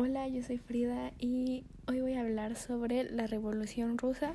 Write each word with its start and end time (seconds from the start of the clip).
Hola, 0.00 0.28
yo 0.28 0.44
soy 0.44 0.58
Frida 0.58 1.10
y 1.18 1.64
hoy 1.88 2.00
voy 2.02 2.14
a 2.14 2.20
hablar 2.20 2.54
sobre 2.54 3.02
la 3.02 3.26
Revolución 3.26 3.98
Rusa, 3.98 4.32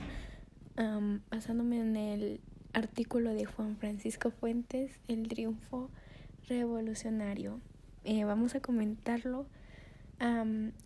basándome 1.32 1.79
en 1.79 1.96
el 1.96 2.42
artículo 2.74 3.34
de 3.34 3.46
Juan 3.46 3.78
Francisco 3.78 4.29
Fuentes, 4.29 4.99
El 5.07 5.29
triunfo 5.29 5.89
revolucionario. 6.49 7.62
Eh, 8.04 8.26
vamos 8.26 8.55
a 8.55 8.60
comentarlo, 8.60 9.46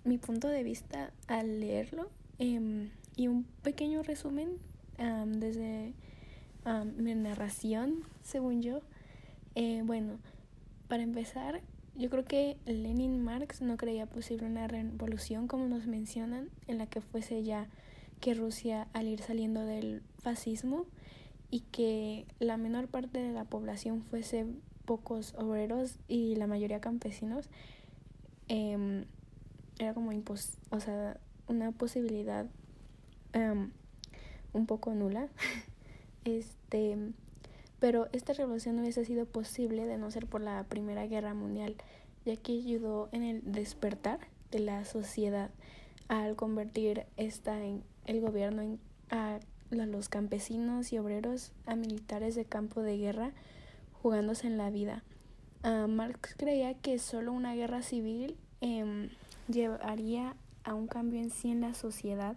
mi 0.04 0.20
punto 0.20 0.48
de 0.48 0.62
vista 0.62 1.12
al 1.26 1.60
leerlo 1.60 2.12
em, 2.38 2.92
y 3.16 3.30
un 3.30 3.46
pequeño 3.64 4.04
resumen 4.04 4.60
desde 5.40 5.96
mi 6.98 7.16
narración, 7.16 8.04
según 8.22 8.62
yo. 8.62 8.82
Eh, 9.56 9.82
bueno, 9.84 10.20
para 10.88 11.02
empezar, 11.02 11.62
yo 11.98 12.10
creo 12.10 12.26
que 12.26 12.58
Lenin 12.66 13.24
Marx 13.24 13.62
no 13.62 13.76
creía 13.76 14.06
posible 14.06 14.46
una 14.46 14.68
revolución 14.68 15.48
como 15.48 15.68
nos 15.68 15.88
mencionan, 15.88 16.50
en 16.68 16.78
la 16.78 16.86
que 16.86 17.02
fuese 17.02 17.44
ya 17.44 17.68
que 18.22 18.34
Rusia 18.34 18.88
al 18.94 19.08
ir 19.08 19.22
saliendo 19.22 19.62
del 19.62 20.04
fascismo 20.20 20.86
y 21.50 21.62
que 21.72 22.26
la 22.40 22.58
menor 22.58 22.88
parte 22.88 23.20
de 23.20 23.32
la 23.32 23.46
población 23.46 24.04
fuese 24.04 24.46
pocos 24.86 25.34
obreros 25.36 25.98
y 26.08 26.36
la 26.36 26.48
mayoría 26.48 26.80
campesinos, 26.80 27.50
em, 28.48 29.06
era 29.80 29.94
como 29.94 30.12
impos 30.12 30.58
o 30.70 30.80
sea, 30.80 31.20
una 31.48 31.72
posibilidad 31.72 32.48
em, 33.34 33.72
un 34.54 34.66
poco 34.66 34.94
nula. 34.94 35.30
este 36.26 36.98
pero 37.80 38.08
esta 38.12 38.34
revolución 38.34 38.76
no 38.76 38.82
hubiese 38.82 39.06
sido 39.06 39.26
posible 39.26 39.86
de 39.86 39.98
no 39.98 40.10
ser 40.12 40.26
por 40.26 40.42
la 40.42 40.64
Primera 40.64 41.06
Guerra 41.08 41.34
Mundial, 41.34 41.76
ya 42.26 42.36
que 42.36 42.54
ayudó 42.54 43.10
en 43.12 43.24
el 43.24 43.42
despertar 43.52 44.20
de 44.52 44.60
la 44.60 44.86
sociedad 44.86 45.52
al 46.08 46.36
convertir 46.36 47.06
esta 47.18 47.64
en 47.64 47.84
el 48.06 48.22
gobierno 48.22 48.62
en, 48.62 48.80
a, 49.10 49.40
los 49.70 50.10
campesinos 50.10 50.94
y 50.94 50.98
obreros 50.98 51.52
a 51.66 51.76
militares 51.76 52.36
de 52.36 52.46
campo 52.46 52.82
de 52.82 52.98
guerra 52.98 53.32
jugándose 54.02 54.48
en 54.48 54.58
la 54.58 54.70
vida. 54.70 55.04
Uh, 55.64 55.88
Marx 55.88 56.36
creía 56.38 56.74
que 56.76 57.00
solo 57.00 57.34
una 57.34 57.54
guerra 57.54 57.82
civil 57.82 58.38
eh, 58.62 59.10
llevaría 59.50 60.36
a 60.64 60.74
un 60.74 60.88
cambio 60.88 61.20
en 61.20 61.30
sí 61.30 61.52
en 61.52 61.62
la 61.62 61.74
sociedad, 61.74 62.36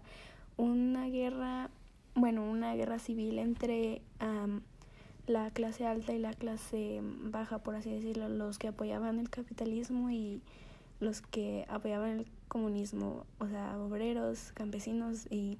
una 0.56 1.08
guerra, 1.08 1.70
bueno, 2.14 2.48
una 2.48 2.74
guerra 2.74 2.98
civil 2.98 3.38
entre 3.38 4.02
um, 4.20 4.60
la 5.30 5.50
clase 5.50 5.86
alta 5.86 6.12
y 6.12 6.18
la 6.18 6.34
clase 6.34 7.00
baja, 7.02 7.58
por 7.58 7.74
así 7.74 7.90
decirlo, 7.90 8.28
los 8.28 8.58
que 8.58 8.68
apoyaban 8.68 9.18
el 9.18 9.30
capitalismo 9.30 10.10
y 10.10 10.42
los 10.98 11.22
que 11.22 11.64
apoyaban 11.68 12.20
el 12.20 12.26
comunismo, 12.48 13.24
o 13.38 13.48
sea, 13.48 13.78
obreros, 13.78 14.52
campesinos 14.52 15.26
y 15.30 15.58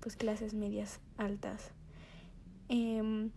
pues 0.00 0.16
clases 0.16 0.54
medias 0.54 0.98
altas. 1.16 1.70
Em, 2.68 3.30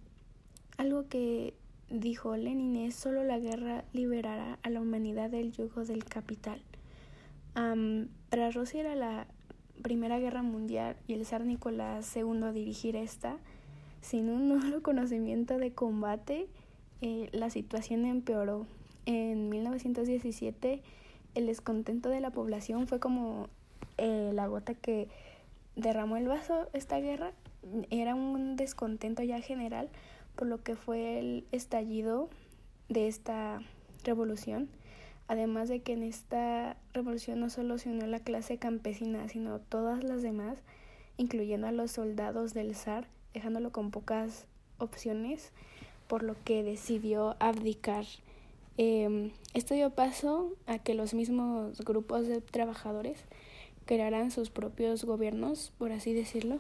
algo 0.78 1.08
que 1.08 1.53
dijo 1.90 2.36
Lenin 2.36 2.76
es 2.78 2.96
solo 2.96 3.23
la 3.23 3.38
guerra 3.38 3.86
liberará 3.94 4.58
a 4.64 4.70
la 4.70 4.81
humanidad 4.81 5.30
del 5.30 5.52
yugo 5.52 5.86
del 5.86 6.03
capital. 6.06 6.62
para 8.30 8.52
Rusia 8.52 8.81
era 8.81 8.96
la 8.96 9.28
Primera 9.81 10.20
Guerra 10.20 10.42
Mundial 10.42 10.98
y 11.08 11.14
el 11.14 11.26
zar 11.26 11.46
Nicolás 11.46 12.14
II 12.16 12.52
dirigir 12.53 12.98
esta 12.98 13.38
sin 14.06 14.30
un 14.30 14.48
nuevo 14.59 14.81
conocimiento 14.81 15.58
de 15.58 15.73
combate, 15.73 16.48
eh, 17.02 17.30
la 17.31 17.50
situación 17.50 18.06
empeoró. 18.06 18.66
En 19.08 19.50
1917 19.50 20.81
el 21.36 21.47
descontento 21.47 22.09
de 22.09 22.22
la 22.22 22.31
población 22.31 22.88
fue 22.88 23.00
como 23.00 23.50
eh, 23.97 24.31
la 24.34 24.47
gota 24.47 24.73
que 24.73 25.09
derramó 25.75 26.17
el 26.17 26.28
vaso 26.28 26.70
esta 26.73 27.00
guerra. 27.00 27.34
Era 27.89 28.16
un 28.16 28.56
descontento 28.56 29.22
ya 29.22 29.42
general 29.42 29.89
por 30.35 30.47
lo 30.47 30.63
que 30.63 30.75
fue 30.75 31.19
el 31.19 31.46
estallido 31.52 32.29
de 32.90 33.08
esta 33.08 33.59
revolución. 34.03 34.69
Además 35.28 35.68
de 35.68 35.81
que 35.81 35.94
en 35.94 36.03
esta 36.03 36.78
revolución 36.94 37.40
no 37.40 37.50
solo 37.50 37.78
se 37.79 37.90
unió 37.90 38.06
la 38.06 38.19
clase 38.19 38.58
campesina, 38.58 39.28
sino 39.28 39.59
todas 39.59 40.03
las 40.03 40.22
demás, 40.22 40.59
incluyendo 41.18 41.68
a 41.68 41.72
los 41.72 41.91
soldados 41.91 42.53
del 42.53 42.75
zar, 42.75 43.08
dejándolo 43.35 43.72
con 43.72 43.91
pocas 43.91 44.47
opciones, 44.79 45.51
por 46.07 46.23
lo 46.23 46.35
que 46.44 46.63
decidió 46.63 47.35
abdicar. 47.40 48.06
Eh, 48.78 49.31
esto 49.53 49.73
dio 49.73 49.91
paso 49.91 50.53
a 50.66 50.79
que 50.79 50.96
los 50.96 51.13
mismos 51.13 51.79
grupos 51.81 52.28
de 52.28 52.41
trabajadores 52.41 53.19
crearan 53.85 54.31
sus 54.31 54.50
propios 54.50 55.03
gobiernos, 55.03 55.72
por 55.78 55.91
así 55.91 56.13
decirlo. 56.13 56.59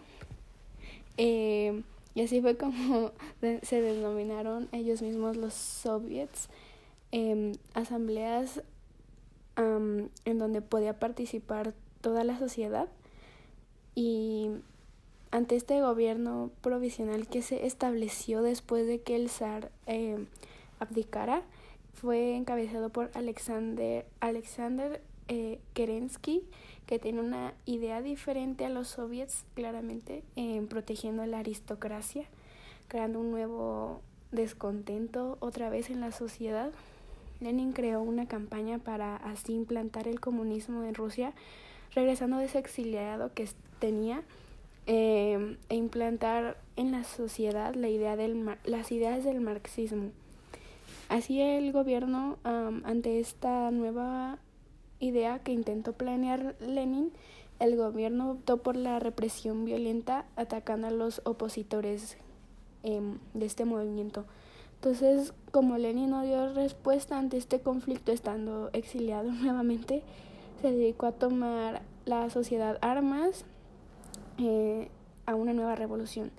Eh, 1.17 1.81
y 2.13 2.21
así 2.21 2.41
fue 2.41 2.57
como 2.57 3.11
se 3.63 3.81
denominaron 3.81 4.67
ellos 4.73 5.01
mismos 5.01 5.37
los 5.37 5.53
soviets, 5.53 6.49
em, 7.11 7.53
asambleas 7.73 8.61
en 9.57 10.37
donde 10.37 10.61
podía 10.61 10.99
participar 10.99 11.73
toda 12.01 12.25
la 12.25 12.37
sociedad 12.37 12.89
y 13.95 14.49
ante 15.35 15.57
este 15.57 15.81
gobierno 15.81 16.49
provisional 16.61 17.27
que 17.27 17.41
se 17.41 17.65
estableció 17.65 18.41
después 18.41 18.87
de 18.87 19.01
que 19.01 19.17
el 19.17 19.29
zar 19.29 19.69
eh, 19.85 20.25
abdicara, 20.79 21.41
fue 21.93 22.37
encabezado 22.37 22.89
por 22.89 23.11
Alexander, 23.13 24.05
Alexander 24.21 25.01
eh, 25.27 25.59
Kerensky, 25.73 26.43
que 26.85 26.99
tiene 26.99 27.19
una 27.19 27.53
idea 27.65 28.01
diferente 28.01 28.65
a 28.65 28.69
los 28.69 28.87
soviets, 28.87 29.43
claramente, 29.55 30.23
protegiendo 30.69 31.25
la 31.25 31.39
aristocracia, 31.39 32.25
creando 32.87 33.19
un 33.19 33.31
nuevo 33.31 34.01
descontento 34.31 35.37
otra 35.41 35.69
vez 35.69 35.89
en 35.89 35.99
la 35.99 36.13
sociedad. 36.13 36.71
Lenin 37.41 37.73
creó 37.73 38.01
una 38.01 38.25
campaña 38.25 38.77
para 38.77 39.17
así 39.17 39.53
implantar 39.53 40.07
el 40.07 40.21
comunismo 40.21 40.83
en 40.83 40.93
Rusia, 40.95 41.33
regresando 41.93 42.37
de 42.37 42.45
ese 42.45 42.59
exiliado 42.59 43.33
que 43.33 43.49
tenía 43.79 44.23
eh, 44.87 45.57
e 45.69 45.75
implantar 45.75 46.57
en 46.75 46.91
la 46.91 47.03
sociedad 47.03 47.73
la 47.75 47.89
idea 47.89 48.15
del 48.15 48.57
las 48.65 48.91
ideas 48.91 49.23
del 49.23 49.41
marxismo. 49.41 50.11
Así 51.09 51.39
el 51.41 51.71
gobierno, 51.71 52.37
ante 52.43 53.19
esta 53.19 53.69
nueva 53.69 54.39
idea 54.99 55.39
que 55.39 55.51
intentó 55.51 55.93
planear 55.93 56.55
Lenin, 56.59 57.11
el 57.59 57.75
gobierno 57.77 58.31
optó 58.31 58.57
por 58.57 58.75
la 58.75 58.99
represión 58.99 59.65
violenta 59.65 60.25
atacando 60.35 60.87
a 60.87 60.91
los 60.91 61.21
opositores 61.23 62.17
em, 62.83 63.19
de 63.33 63.45
este 63.45 63.65
movimiento. 63.65 64.25
Entonces, 64.75 65.33
como 65.51 65.77
Lenin 65.77 66.09
no 66.09 66.23
dio 66.23 66.53
respuesta 66.53 67.17
ante 67.17 67.37
este 67.37 67.59
conflicto 67.59 68.11
estando 68.11 68.69
exiliado 68.73 69.31
nuevamente, 69.31 70.03
se 70.61 70.71
dedicó 70.71 71.05
a 71.05 71.11
tomar 71.11 71.81
la 72.05 72.29
sociedad 72.29 72.77
armas 72.81 73.45
eh, 74.37 74.89
a 75.25 75.35
una 75.35 75.53
nueva 75.53 75.75
revolución. 75.75 76.31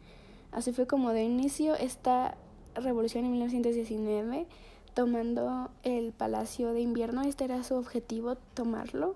Así 0.52 0.72
fue 0.72 0.86
como 0.86 1.12
de 1.12 1.24
inicio 1.24 1.74
esta 1.74 2.36
revolución 2.74 3.24
en 3.24 3.32
1919, 3.32 4.46
tomando 4.94 5.70
el 5.82 6.12
Palacio 6.12 6.72
de 6.72 6.80
Invierno. 6.80 7.22
Este 7.22 7.44
era 7.44 7.62
su 7.62 7.74
objetivo, 7.74 8.36
tomarlo 8.54 9.14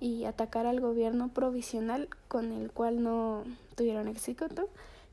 y 0.00 0.24
atacar 0.24 0.66
al 0.66 0.80
gobierno 0.80 1.28
provisional 1.28 2.08
con 2.28 2.52
el 2.52 2.70
cual 2.72 3.02
no 3.02 3.44
tuvieron 3.76 4.08
éxito, 4.08 4.46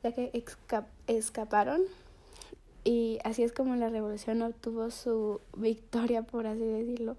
ya 0.02 0.12
que 0.12 0.44
escaparon. 1.06 1.82
Y 2.84 3.18
así 3.24 3.42
es 3.42 3.52
como 3.52 3.76
la 3.76 3.90
revolución 3.90 4.40
obtuvo 4.42 4.90
su 4.90 5.40
victoria, 5.56 6.22
por 6.22 6.46
así 6.46 6.64
decirlo, 6.64 7.16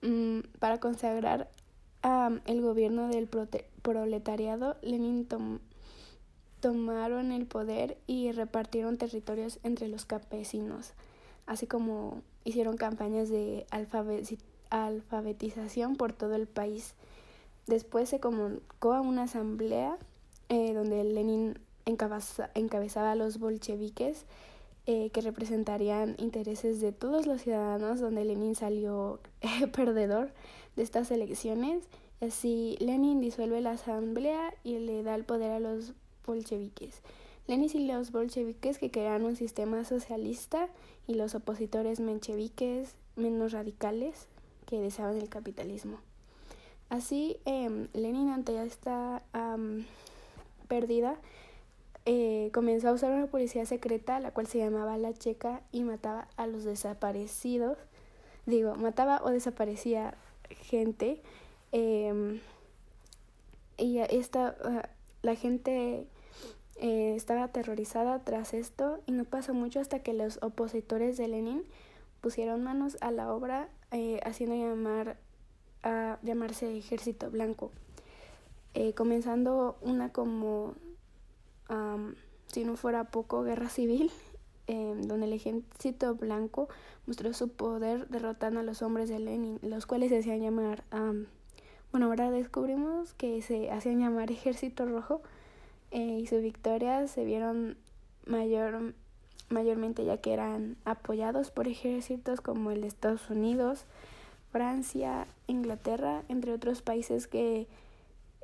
mm, 0.00 0.40
para 0.58 0.80
consagrar 0.80 1.50
el 2.46 2.62
gobierno 2.62 3.08
del 3.08 3.28
proletariado, 3.82 4.76
Lenin 4.82 5.28
tomaron 6.60 7.32
el 7.32 7.46
poder 7.46 7.98
y 8.06 8.32
repartieron 8.32 8.98
territorios 8.98 9.58
entre 9.62 9.88
los 9.88 10.04
campesinos, 10.04 10.92
así 11.46 11.66
como 11.66 12.22
hicieron 12.44 12.76
campañas 12.76 13.28
de 13.28 13.66
alfabetización 14.70 15.96
por 15.96 16.12
todo 16.12 16.34
el 16.34 16.46
país. 16.46 16.94
Después 17.66 18.08
se 18.08 18.20
convocó 18.20 18.94
a 18.94 19.00
una 19.00 19.24
asamblea 19.24 19.98
eh, 20.48 20.72
donde 20.74 21.04
Lenin 21.04 21.58
encabezaba 21.84 23.12
a 23.12 23.16
los 23.16 23.38
bolcheviques 23.38 24.24
eh, 24.86 25.10
que 25.10 25.20
representarían 25.20 26.16
intereses 26.18 26.80
de 26.80 26.90
todos 26.90 27.26
los 27.26 27.42
ciudadanos, 27.42 28.00
donde 28.00 28.24
Lenin 28.24 28.56
salió 28.56 29.20
perdedor 29.72 30.32
de 30.74 30.82
estas 30.82 31.10
elecciones. 31.12 31.84
Así 32.22 32.76
Lenin 32.78 33.20
disuelve 33.20 33.60
la 33.60 33.72
asamblea 33.72 34.54
y 34.62 34.78
le 34.78 35.02
da 35.02 35.16
el 35.16 35.24
poder 35.24 35.50
a 35.50 35.58
los 35.58 35.92
bolcheviques. 36.24 37.02
Lenin 37.48 37.68
y 37.74 37.86
los 37.88 38.12
bolcheviques 38.12 38.78
que 38.78 38.92
crearon 38.92 39.26
un 39.26 39.34
sistema 39.34 39.84
socialista 39.84 40.68
y 41.08 41.14
los 41.14 41.34
opositores 41.34 41.98
mencheviques 41.98 42.94
menos 43.16 43.50
radicales 43.50 44.28
que 44.66 44.78
deseaban 44.78 45.16
el 45.16 45.28
capitalismo. 45.28 45.98
Así, 46.90 47.38
eh, 47.44 47.88
Lenin, 47.92 48.28
ante 48.28 48.62
esta 48.64 49.22
perdida, 50.68 51.16
eh, 52.06 52.50
comenzó 52.54 52.90
a 52.90 52.92
usar 52.92 53.10
una 53.10 53.26
policía 53.26 53.66
secreta, 53.66 54.20
la 54.20 54.30
cual 54.30 54.46
se 54.46 54.58
llamaba 54.58 54.96
La 54.96 55.12
Checa, 55.12 55.62
y 55.72 55.82
mataba 55.82 56.28
a 56.36 56.46
los 56.46 56.62
desaparecidos. 56.62 57.78
Digo, 58.46 58.76
mataba 58.76 59.20
o 59.24 59.30
desaparecía 59.30 60.14
gente. 60.50 61.20
Eh, 61.72 62.40
y 63.78 63.98
esta, 63.98 64.56
ah, 64.64 64.88
la 65.22 65.34
gente 65.34 66.06
eh, 66.76 67.14
estaba 67.16 67.44
aterrorizada 67.44 68.20
tras 68.24 68.54
esto 68.54 69.00
y 69.06 69.12
no 69.12 69.24
pasó 69.24 69.54
mucho 69.54 69.80
hasta 69.80 70.00
que 70.00 70.12
los 70.14 70.38
opositores 70.42 71.16
de 71.16 71.28
Lenin 71.28 71.64
pusieron 72.20 72.62
manos 72.62 72.96
a 73.00 73.10
la 73.10 73.32
obra 73.32 73.68
eh, 73.90 74.20
haciendo 74.24 74.56
llamar 74.56 75.16
a 75.82 76.18
llamarse 76.22 76.76
Ejército 76.76 77.30
Blanco, 77.30 77.72
eh, 78.74 78.94
comenzando 78.94 79.76
una 79.80 80.12
como, 80.12 80.74
si 82.46 82.64
no 82.64 82.76
fuera 82.76 83.10
poco, 83.10 83.42
guerra 83.42 83.68
civil, 83.68 84.10
em, 84.68 85.02
donde 85.02 85.26
el 85.26 85.32
Ejército 85.32 86.14
Blanco 86.14 86.68
mostró 87.06 87.32
su 87.32 87.48
poder 87.48 88.08
derrotando 88.08 88.60
a 88.60 88.62
los 88.62 88.80
hombres 88.82 89.08
de 89.08 89.18
Lenin, 89.18 89.58
los 89.62 89.86
cuales 89.86 90.10
se 90.10 90.18
hacían 90.18 90.40
llamar, 90.40 90.84
bueno, 91.92 92.06
ahora 92.06 92.30
descubrimos 92.30 93.12
que 93.12 93.42
se 93.42 93.70
hacían 93.70 94.00
llamar 94.00 94.30
Ejército 94.30 94.86
Rojo 94.86 95.20
eh, 95.90 96.20
y 96.22 96.26
sus 96.26 96.40
victorias 96.40 97.10
se 97.10 97.22
vieron 97.26 97.76
mayor, 98.24 98.94
mayormente 99.50 100.02
ya 100.06 100.16
que 100.16 100.32
eran 100.32 100.78
apoyados 100.86 101.50
por 101.50 101.68
ejércitos 101.68 102.40
como 102.40 102.70
el 102.70 102.80
de 102.80 102.86
Estados 102.86 103.28
Unidos, 103.28 103.84
Francia, 104.50 105.26
Inglaterra, 105.46 106.22
entre 106.28 106.54
otros 106.54 106.80
países 106.80 107.26
que 107.26 107.66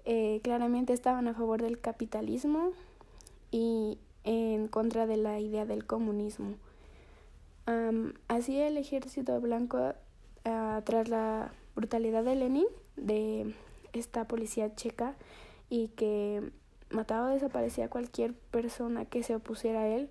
eh, 0.04 0.40
claramente 0.42 0.92
estaban 0.92 1.26
a 1.26 1.32
favor 1.32 1.62
del 1.62 1.80
capitalismo 1.80 2.72
y 3.50 3.96
en 4.24 4.68
contra 4.68 5.06
de 5.06 5.16
la 5.16 5.40
idea 5.40 5.64
del 5.64 5.86
comunismo. 5.86 6.56
así 8.28 8.58
el 8.60 8.76
ejército 8.76 9.40
blanco, 9.40 9.94
ah, 10.44 10.82
tras 10.84 11.08
la 11.08 11.52
brutalidad 11.74 12.24
de 12.24 12.34
Lenin, 12.34 12.66
de 12.98 13.54
esta 13.92 14.26
policía 14.26 14.74
checa, 14.74 15.14
y 15.70 15.88
que 15.88 16.50
mataba 16.90 17.28
o 17.28 17.34
desaparecía 17.34 17.86
a 17.86 17.90
cualquier 17.90 18.32
persona 18.34 19.04
que 19.04 19.22
se 19.22 19.34
opusiera 19.34 19.80
a 19.80 19.88
él, 19.88 20.08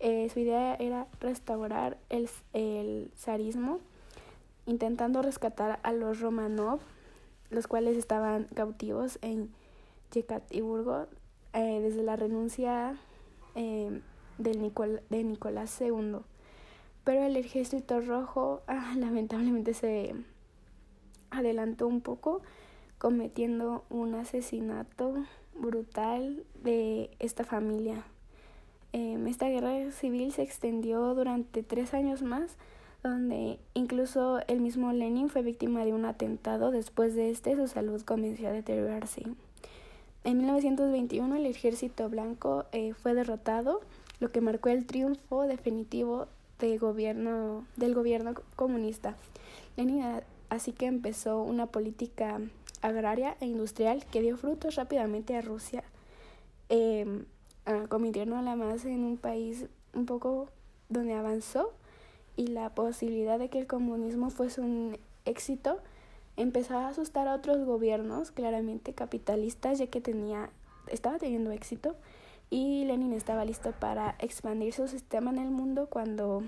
eh, 0.00 0.28
su 0.32 0.40
idea 0.40 0.74
era 0.76 1.06
restaurar 1.20 1.98
el, 2.08 2.28
el 2.52 3.10
zarismo 3.16 3.80
intentando 4.66 5.22
rescatar 5.22 5.80
a 5.82 5.92
los 5.92 6.20
Romanov, 6.20 6.80
los 7.50 7.66
cuales 7.66 7.96
estaban 7.96 8.44
cautivos 8.54 9.18
en 9.22 9.50
Yekaterinburgo 10.12 11.06
eh, 11.52 11.80
desde 11.80 12.02
la 12.02 12.16
renuncia 12.16 12.96
eh, 13.54 14.00
del 14.38 14.72
de 15.10 15.24
Nicolás 15.24 15.80
II. 15.80 16.18
Pero 17.04 17.22
el 17.24 17.36
ejército 17.36 18.00
rojo 18.00 18.62
ah, 18.66 18.94
lamentablemente 18.96 19.74
se 19.74 20.14
adelantó 21.30 21.86
un 21.86 22.00
poco 22.00 22.42
cometiendo 22.98 23.84
un 23.90 24.14
asesinato 24.14 25.14
brutal 25.54 26.44
de 26.62 27.10
esta 27.18 27.44
familia. 27.44 28.04
Em, 28.92 29.26
esta 29.26 29.48
guerra 29.48 29.90
civil 29.92 30.32
se 30.32 30.42
extendió 30.42 31.14
durante 31.14 31.62
tres 31.62 31.94
años 31.94 32.22
más 32.22 32.56
donde 33.02 33.58
incluso 33.74 34.40
el 34.46 34.60
mismo 34.60 34.92
Lenin 34.92 35.28
fue 35.28 35.42
víctima 35.42 35.84
de 35.84 35.92
un 35.92 36.04
atentado. 36.04 36.70
Después 36.70 37.14
de 37.14 37.30
este, 37.30 37.56
su 37.56 37.66
salud 37.66 38.02
comenzó 38.02 38.48
a 38.48 38.52
deteriorarse. 38.52 39.22
En 40.24 40.36
1921 40.36 41.36
el 41.36 41.46
ejército 41.46 42.10
blanco 42.10 42.66
eh, 42.72 42.92
fue 42.92 43.14
derrotado, 43.14 43.80
lo 44.18 44.30
que 44.30 44.42
marcó 44.42 44.68
el 44.68 44.84
triunfo 44.84 45.42
definitivo 45.44 46.26
de 46.58 46.76
gobierno, 46.76 47.64
del 47.76 47.94
gobierno 47.94 48.34
comunista. 48.54 49.16
Lenin 49.78 50.02
así 50.50 50.72
que 50.72 50.86
empezó 50.86 51.42
una 51.42 51.66
política 51.66 52.40
agraria 52.82 53.36
e 53.40 53.46
industrial 53.46 54.04
que 54.06 54.20
dio 54.20 54.36
frutos 54.36 54.74
rápidamente 54.74 55.36
a 55.36 55.40
Rusia, 55.40 55.84
eh, 56.68 57.24
convirtiéndola 57.88 58.56
más 58.56 58.84
en 58.84 59.04
un 59.04 59.16
país 59.16 59.66
un 59.94 60.06
poco 60.06 60.48
donde 60.88 61.14
avanzó 61.14 61.72
y 62.36 62.48
la 62.48 62.74
posibilidad 62.74 63.38
de 63.38 63.48
que 63.48 63.58
el 63.58 63.66
comunismo 63.66 64.30
fuese 64.30 64.60
un 64.60 64.98
éxito 65.24 65.78
empezaba 66.36 66.86
a 66.86 66.88
asustar 66.88 67.28
a 67.28 67.34
otros 67.34 67.64
gobiernos, 67.64 68.30
claramente 68.30 68.94
capitalistas, 68.94 69.78
ya 69.78 69.86
que 69.88 70.00
tenía, 70.00 70.50
estaba 70.88 71.18
teniendo 71.18 71.50
éxito 71.52 71.96
y 72.48 72.84
Lenin 72.84 73.12
estaba 73.12 73.44
listo 73.44 73.72
para 73.72 74.16
expandir 74.18 74.72
su 74.72 74.88
sistema 74.88 75.30
en 75.30 75.38
el 75.38 75.50
mundo 75.50 75.86
cuando 75.88 76.42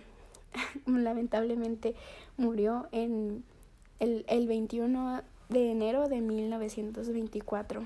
lamentablemente 0.86 1.94
murió 2.36 2.88
en 2.90 3.44
el, 4.02 4.24
el 4.26 4.48
21 4.48 5.22
de 5.48 5.70
enero 5.70 6.08
de 6.08 6.20
1924. 6.20 7.84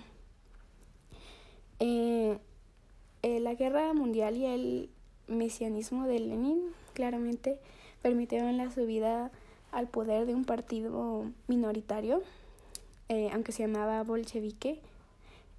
Eh, 1.78 2.38
eh, 3.22 3.40
la 3.40 3.52
guerra 3.52 3.92
mundial 3.92 4.34
y 4.38 4.46
el 4.46 4.90
mesianismo 5.28 6.06
de 6.06 6.18
Lenin 6.20 6.62
claramente 6.94 7.58
permitieron 8.00 8.56
la 8.56 8.70
subida 8.70 9.30
al 9.72 9.88
poder 9.88 10.24
de 10.24 10.34
un 10.34 10.46
partido 10.46 11.26
minoritario, 11.48 12.22
eh, 13.10 13.28
aunque 13.34 13.52
se 13.52 13.64
llamaba 13.64 14.02
bolchevique, 14.02 14.80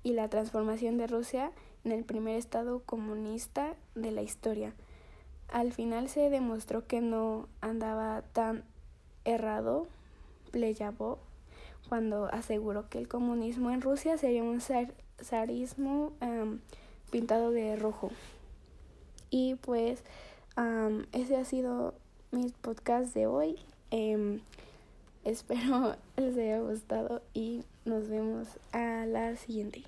y 0.02 0.14
la 0.14 0.28
transformación 0.28 0.98
de 0.98 1.06
Rusia 1.06 1.52
en 1.84 1.92
el 1.92 2.04
primer 2.04 2.36
estado 2.36 2.82
comunista 2.84 3.76
de 3.94 4.10
la 4.10 4.24
historia. 4.24 4.74
Al 5.50 5.72
final 5.72 6.10
se 6.10 6.32
demostró 6.32 6.88
que 6.88 7.00
no 7.00 7.48
andaba 7.62 8.24
tan 8.34 8.64
errado 9.24 9.88
Pleyabov 10.48 11.20
cuando 11.90 12.26
aseguró 12.26 12.90
que 12.90 13.00
el 13.00 13.08
comunismo 13.08 13.72
en 13.72 13.82
Rusia 13.82 14.18
sería 14.18 14.44
un 14.44 14.62
zarismo 15.22 16.14
pintado 17.12 17.52
de 17.52 17.76
rojo. 17.76 18.12
Y 19.30 19.56
pues 19.56 20.04
ese 21.12 21.38
ha 21.38 21.46
sido 21.46 21.94
mi 22.32 22.52
podcast 22.62 23.14
de 23.14 23.28
hoy. 23.28 23.58
Em, 23.92 24.42
espero 25.24 25.96
les 26.18 26.38
haya 26.38 26.60
gustado 26.60 27.22
y 27.34 27.64
nos 27.86 28.10
vemos 28.10 28.48
a 28.72 29.06
la 29.06 29.36
siguiente. 29.36 29.84